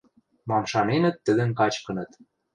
Мам 0.49 0.63
шаненӹт, 0.71 1.15
тӹдӹм 1.25 1.51
качкыныт. 1.59 2.11